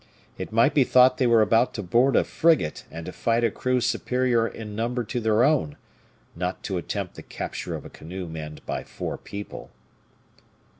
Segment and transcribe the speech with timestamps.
[0.35, 3.51] It might be thought they were about to board a frigate and to fight a
[3.51, 5.77] crew superior in number to their own,
[6.35, 9.69] not to attempt the capture of a canoe manned by four people.